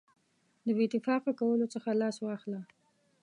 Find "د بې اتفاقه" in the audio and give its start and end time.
0.65-1.31